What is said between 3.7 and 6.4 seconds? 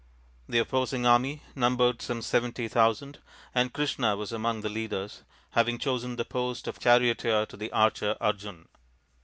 Krishna was among the leaders, having chosen the